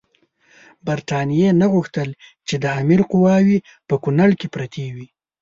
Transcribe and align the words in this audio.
برټانیې 0.85 1.49
نه 1.61 1.67
غوښتل 1.73 2.09
چې 2.47 2.55
د 2.63 2.65
امیر 2.79 3.01
قواوې 3.11 3.57
په 3.87 3.95
کونړ 4.03 4.29
کې 4.39 4.47
پرتې 4.55 4.85
وي. 4.95 5.07